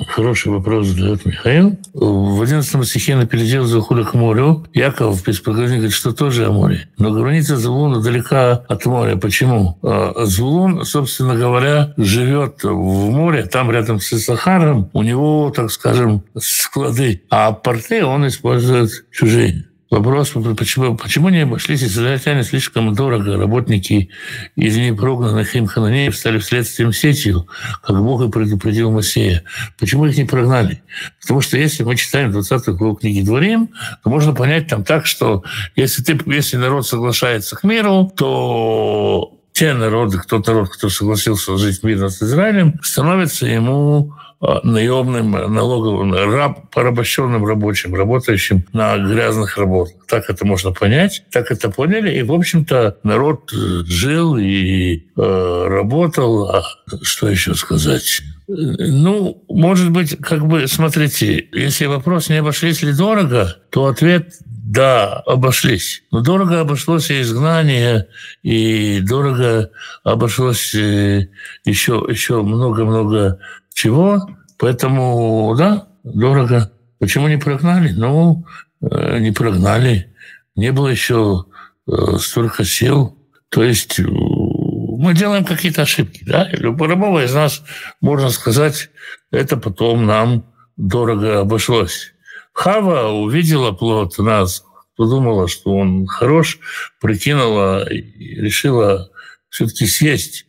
[0.07, 1.77] Хороший вопрос задает Михаил.
[1.93, 6.87] В 11 стихе на передел захода к морю Яков без говорит, что тоже о море.
[6.97, 9.15] Но граница Звулуна далека от моря.
[9.15, 9.77] Почему?
[9.81, 16.23] А, Звулун, собственно говоря, живет в море, там рядом с Сахаром, у него, так скажем,
[16.37, 17.21] склады.
[17.29, 19.65] А порты он использует чужие.
[19.91, 23.37] Вопрос, почему, почему не обошлись израильтяне слишком дорого?
[23.37, 24.09] Работники
[24.55, 27.47] из непрогнанных им хананеев стали следствием сетью,
[27.83, 29.43] как Бог и предупредил Моисея.
[29.77, 30.81] Почему их не прогнали?
[31.21, 33.69] Потому что если мы читаем 20 главу книги Дворим,
[34.03, 35.43] то можно понять там так, что
[35.75, 41.83] если, ты, если народ соглашается к миру, то те народы, тот народ, кто согласился жить
[41.83, 50.05] мирно с Израилем, становится ему наемным налоговым, раб, порабощенным рабочим, работающим на грязных работах.
[50.07, 52.17] Так это можно понять, так это поняли.
[52.17, 56.49] И, в общем-то, народ жил и э, работал.
[56.49, 56.63] А
[57.01, 58.21] что еще сказать?
[58.47, 64.33] Ну, может быть, как бы, смотрите, если вопрос не обошлись ли дорого, то ответ
[64.65, 66.03] да, обошлись.
[66.11, 68.07] Но дорого обошлось и изгнание,
[68.43, 69.71] и дорого
[70.03, 73.39] обошлось еще, еще много-много
[73.75, 74.27] чего.
[74.57, 76.71] Поэтому, да, дорого.
[76.97, 77.91] Почему не прогнали?
[77.91, 78.45] Ну,
[78.81, 80.15] э, не прогнали.
[80.55, 81.45] Не было еще
[81.87, 83.17] э, столько сил.
[83.49, 86.23] То есть э, мы делаем какие-то ошибки.
[86.25, 86.49] Да?
[86.51, 87.63] Любого из нас,
[87.99, 88.89] можно сказать,
[89.29, 90.45] это потом нам
[90.77, 92.13] дорого обошлось.
[92.53, 94.63] Хава увидела плод нас,
[94.95, 96.59] подумала, что он хорош,
[97.01, 99.09] прикинула и решила
[99.49, 100.45] все-таки съесть.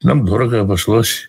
[0.00, 1.28] Нам дорого обошлось.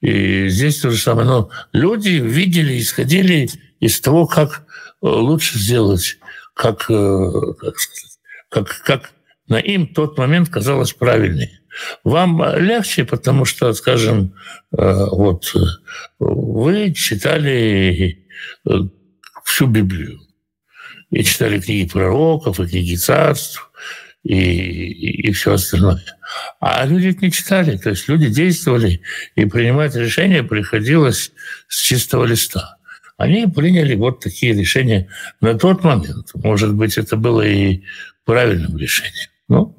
[0.00, 1.26] И здесь то же самое.
[1.26, 4.66] Но люди видели, исходили из того, как
[5.02, 6.18] э, лучше сделать,
[6.54, 7.74] как, э, как,
[8.48, 9.10] как, как
[9.48, 11.60] на им тот момент казалось правильнее.
[12.02, 14.34] Вам легче, потому что, скажем,
[14.76, 15.54] э, вот
[16.18, 18.26] вы читали
[19.44, 20.20] всю Библию.
[21.10, 23.70] И читали книги пророков, и книги царств,
[24.22, 26.02] и, и, и все остальное.
[26.60, 29.02] А люди не читали, то есть люди действовали,
[29.34, 31.32] и принимать решения приходилось
[31.68, 32.76] с чистого листа.
[33.16, 35.08] они приняли вот такие решения
[35.40, 36.30] на тот момент.
[36.34, 37.82] Может быть, это было и
[38.24, 39.28] правильным решением.
[39.48, 39.76] Ну,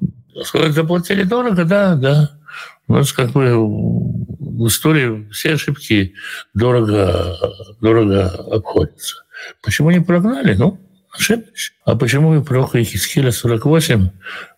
[0.70, 2.30] заплатили дорого, да, да.
[2.88, 6.14] У нас как бы в истории все ошибки
[6.52, 7.36] дорого,
[7.80, 9.16] дорого обходятся.
[9.62, 10.54] Почему не прогнали?
[10.54, 10.78] Ну,
[11.12, 11.72] ошиблись.
[11.84, 14.10] А почему и пророка Ихискеля 48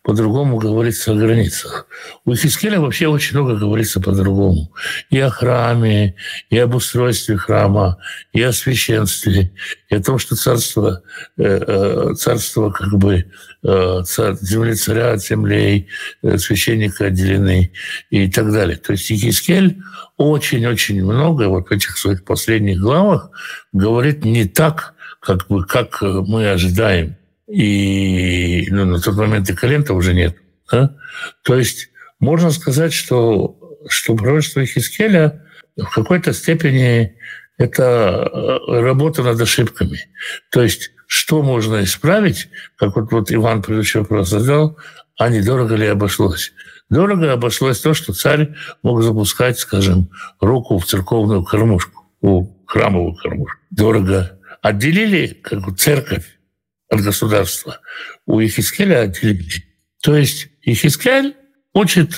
[0.03, 1.87] по-другому говорится о границах?
[2.25, 4.73] У Ихискеля вообще очень много говорится по-другому.
[5.11, 6.15] И о храме,
[6.51, 7.99] и об устройстве храма,
[8.33, 9.53] и о священстве,
[9.89, 11.03] и о том, что царство,
[11.37, 13.25] э, э, царство как бы
[13.65, 14.03] э,
[14.41, 15.89] земли царя от землей,
[16.23, 17.73] священника отделены
[18.11, 18.77] и так далее.
[18.77, 19.79] То есть Ихискель
[20.19, 23.31] очень-очень много вот в этих своих последних главах
[23.73, 24.94] говорит не так,
[25.25, 27.17] как бы как мы ожидаем.
[27.47, 30.37] И ну, на тот момент и Калента уже нет.
[30.71, 30.97] Да?
[31.43, 33.59] То есть можно сказать, что,
[33.89, 35.45] что пророчество Хискеля
[35.77, 37.17] в какой-то степени
[37.59, 40.01] это э, работа над ошибками.
[40.51, 44.79] То есть что можно исправить, как вот, вот Иван предыдущий вопрос задал,
[45.17, 46.53] а недорого ли обошлось?
[46.91, 50.11] Дорого обошлось то, что царь мог запускать, скажем,
[50.41, 53.59] руку в церковную кормушку, в храмовую кормушку.
[53.71, 56.25] Дорого отделили как бы, церковь
[56.89, 57.81] от государства.
[58.25, 59.45] У Ехискеля отделили.
[60.03, 61.37] То есть Ехискель
[61.75, 62.15] учит,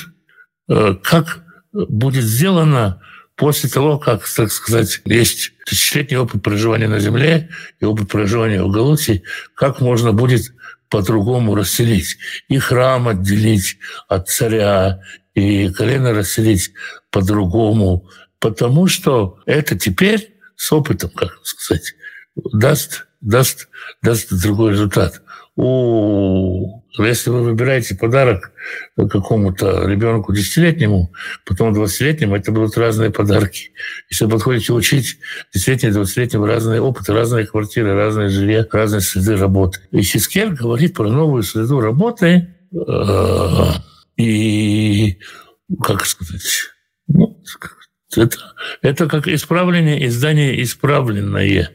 [0.68, 1.42] э, как
[1.72, 3.02] будет сделано
[3.34, 8.70] после того, как, так сказать, есть тысячелетний опыт проживания на земле и опыт проживания в
[8.70, 9.24] Галуте,
[9.56, 10.54] как можно будет
[10.88, 12.16] по-другому расселить.
[12.46, 13.76] И храм отделить
[14.06, 15.00] от царя,
[15.34, 16.70] и колено расселить
[17.10, 18.08] по-другому.
[18.38, 21.92] Потому что это теперь с опытом, как сказать,
[22.36, 23.68] даст, даст,
[24.02, 25.22] даст другой результат.
[25.58, 28.52] У, если вы выбираете подарок
[28.94, 31.14] какому-то ребенку десятилетнему,
[31.46, 33.72] потом двадцатилетнему, это будут разные подарки.
[34.10, 35.18] Если вы подходите учить
[35.54, 39.80] десятилетним, двадцатилетним разные опыты, разные квартиры, разные жилья, разные среды работы.
[39.92, 43.64] И Хискель говорит про новую среду работы э,
[44.18, 45.18] и,
[45.82, 46.42] как сказать,
[47.08, 47.42] ну,
[48.14, 48.38] это,
[48.82, 51.70] это как исправление издание исправленное.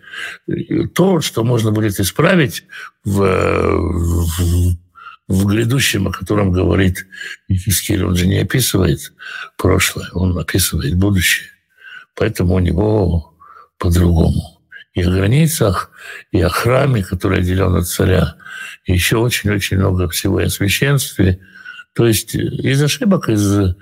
[0.94, 2.66] То, что можно будет исправить
[3.04, 4.76] в, в,
[5.28, 7.06] в грядущем, о котором говорит
[7.50, 9.14] Искель, он же не описывает
[9.58, 11.50] прошлое, он описывает будущее.
[12.16, 13.34] Поэтому у него
[13.78, 14.62] по-другому.
[14.94, 15.92] И о границах,
[16.32, 18.36] и о храме, который отделен от царя,
[18.86, 21.40] и еще очень-очень много всего и о священстве–
[21.94, 23.76] то есть из ошибок, из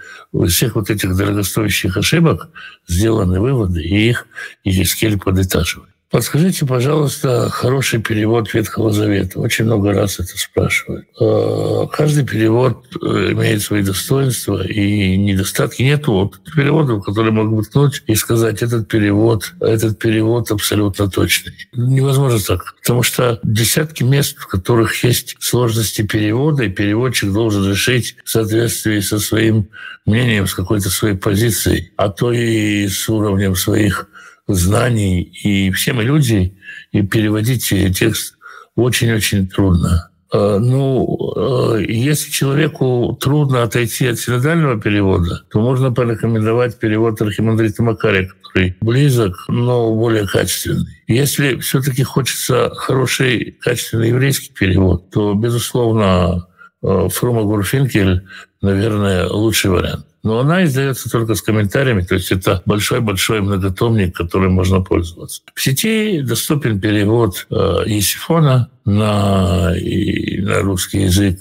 [0.51, 2.49] всех вот этих дорогостоящих ошибок
[2.87, 4.27] сделаны выводы, и их
[4.63, 5.88] Ескель подытаживает.
[6.11, 9.39] Подскажите, пожалуйста, хороший перевод Ветхого Завета.
[9.39, 11.05] Очень много раз это спрашивают.
[11.19, 15.83] А, каждый перевод э, имеет свои достоинства и недостатки.
[15.83, 21.53] Нет вот переводов, которые могут ткнуть и сказать, этот перевод, этот перевод абсолютно точный.
[21.73, 28.15] Невозможно так, потому что десятки мест, в которых есть сложности перевода, и переводчик должен решить
[28.25, 29.69] в соответствии со своим
[30.07, 34.08] мнением, с какой-то своей позицией, а то и с уровнем своих
[34.53, 36.57] знаний, и все мы люди,
[36.91, 37.65] и переводить
[37.97, 38.35] текст
[38.75, 40.09] очень-очень трудно.
[40.31, 47.81] А, ну, а, если человеку трудно отойти от синодального перевода, то можно порекомендовать перевод архимандрита
[47.81, 50.85] Макария, который близок, но более качественный.
[51.07, 56.47] Если все-таки хочется хороший, качественный еврейский перевод, то, безусловно,
[56.83, 58.23] а, Фрума Гурфинкель,
[58.61, 60.05] наверное, лучший вариант.
[60.21, 65.41] Но она издается только с комментариями, то есть это большой-большой многотомник, которым можно пользоваться.
[65.53, 71.39] В сети доступен перевод э, Есифона на, и, на русский язык.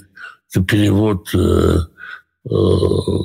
[0.49, 1.79] Это перевод, э,
[2.49, 2.49] э,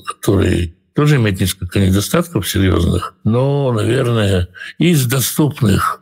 [0.07, 4.48] который тоже имеет несколько недостатков серьезных, но, наверное,
[4.78, 6.00] из доступных,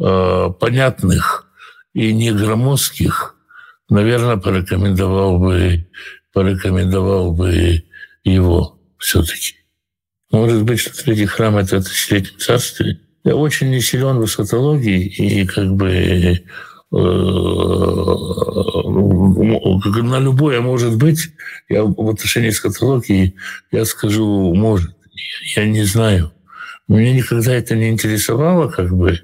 [0.00, 1.46] э, понятных
[1.92, 3.36] и не громоздких,
[3.88, 5.86] наверное, порекомендовал бы,
[6.32, 7.84] порекомендовал бы
[8.24, 8.71] его
[9.02, 9.56] все-таки.
[10.30, 13.00] Может быть, что третий храм– это тысячелетнее царствие.
[13.24, 16.34] Я очень не силен в эсхатологии и как бы э,
[20.02, 21.28] на любое может быть.
[21.68, 23.34] Я в отношении эсхатологии
[23.70, 24.90] я скажу «может».
[25.56, 26.32] Я не знаю.
[26.88, 29.20] Меня никогда это не интересовало, как бы,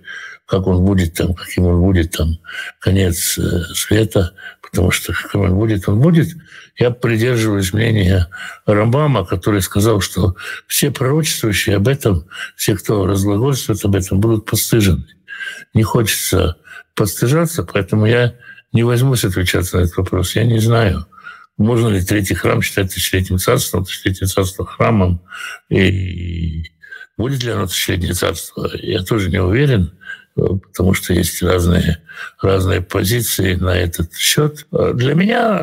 [0.47, 2.39] как он будет там, каким он будет там,
[2.81, 4.35] конец э, света,
[4.71, 6.37] потому что каким он будет, он будет.
[6.77, 8.29] Я придерживаюсь мнения
[8.67, 15.07] Рамбама, который сказал, что все пророчествующие об этом, все, кто разглагольствует об этом, будут постыжены.
[15.75, 16.57] Не хочется
[16.95, 18.35] постыжаться, поэтому я
[18.73, 20.37] не возьмусь отвечать на этот вопрос.
[20.37, 21.07] Я не знаю,
[21.57, 25.23] можно ли третий храм считать тысячелетним царством, тысячелетнее царство храмом,
[25.69, 26.65] и
[27.17, 29.93] будет ли оно тысячелетнее царство, я тоже не уверен.
[30.39, 31.99] Потому что есть разные,
[32.41, 34.67] разные позиции на этот счет.
[34.71, 35.59] Для меня,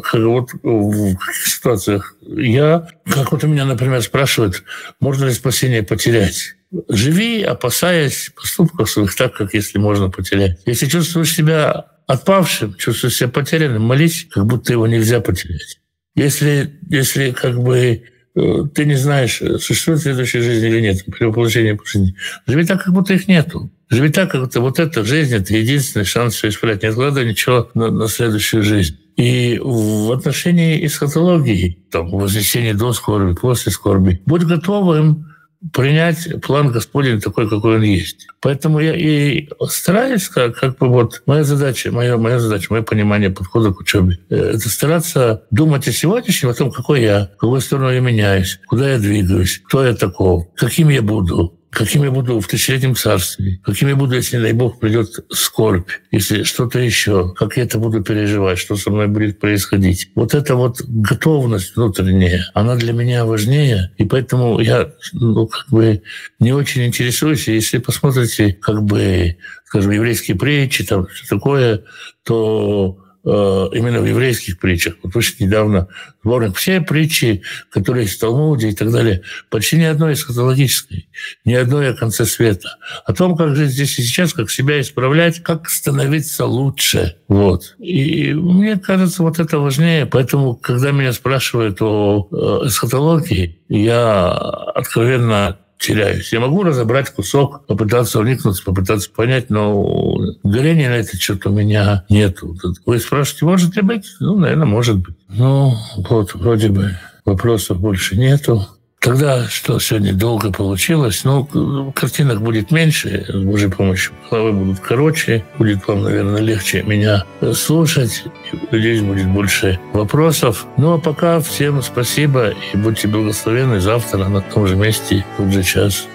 [0.00, 4.62] как вот в ситуациях, я, как вот у меня, например, спрашивают,
[5.00, 6.54] можно ли спасение потерять?
[6.88, 10.60] Живи, опасаясь поступков своих так, как если можно потерять.
[10.66, 15.80] Если чувствуешь себя отпавшим, чувствуешь себя потерянным, молись, как будто его нельзя потерять.
[16.14, 18.02] Если, если как бы э,
[18.34, 22.14] ты не знаешь, существует следующая жизнь или нет, при воплощении по жизни,
[22.46, 23.70] живи так, как будто их нету.
[23.88, 26.82] Живи так, как будто вот эта жизнь— это единственный шанс все исправить.
[26.82, 28.96] Не откладывай ничего на, на следующую жизнь.
[29.16, 35.29] И в отношении эсхатологии, там, вознесения до скорби, после скорби, будь готовым
[35.72, 38.26] принять план Господень такой, какой он есть.
[38.40, 43.30] Поэтому я и стараюсь, как, как бы вот моя задача, моя, моя задача, мое понимание
[43.30, 47.60] подхода к учебе, э, это стараться думать о сегодняшнем, о том, какой я, в какую
[47.60, 52.40] сторону я меняюсь, куда я двигаюсь, кто я таков, каким я буду, каким я буду
[52.40, 57.56] в тысячелетнем царстве, каким я буду, если, дай Бог, придет скорбь, если что-то еще, как
[57.56, 60.10] я это буду переживать, что со мной будет происходить.
[60.14, 66.02] Вот эта вот готовность внутренняя, она для меня важнее, и поэтому я ну, как бы
[66.38, 67.48] не очень интересуюсь.
[67.48, 71.84] Если посмотрите, как бы, скажем, еврейские притчи, там, что такое,
[72.24, 74.94] то именно в еврейских притчах.
[75.02, 75.88] Вот очень недавно
[76.22, 81.08] сборник все притчи, которые есть в Талмуде и так далее, почти ни одной эсхатологической,
[81.44, 82.76] ни одной о конце света.
[83.04, 87.16] О том, как жить здесь и сейчас, как себя исправлять, как становиться лучше.
[87.28, 87.76] Вот.
[87.78, 90.06] И мне кажется, вот это важнее.
[90.06, 96.32] Поэтому, когда меня спрашивают о э, эсхатологии, я откровенно теряюсь.
[96.32, 102.04] Я могу разобрать кусок, попытаться вникнуть, попытаться понять, но горения на этот счет у меня
[102.08, 102.54] нету.
[102.84, 104.06] Вы спрашиваете, может ли быть?
[104.20, 105.16] Ну, наверное, может быть.
[105.28, 108.66] Ну, вот, вроде бы вопросов больше нету.
[109.00, 111.24] Тогда что сегодня долго получилось?
[111.24, 114.12] Ну, картинок будет меньше, с Божьей помощью.
[114.28, 117.24] Главы будут короче, будет вам, наверное, легче меня
[117.54, 118.24] слушать.
[118.52, 120.66] И, надеюсь, будет больше вопросов.
[120.76, 125.52] Ну, а пока всем спасибо и будьте благословенны завтра на том же месте, в тот
[125.54, 126.06] же час.